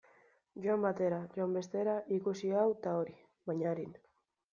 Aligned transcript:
Joan 0.61 0.85
batera, 0.85 1.19
joan 1.35 1.53
bestera, 1.57 1.93
ikusi 2.15 2.49
hau 2.61 2.65
eta 2.77 2.95
hori, 3.03 3.15
baina 3.51 3.69
arin. 3.73 3.93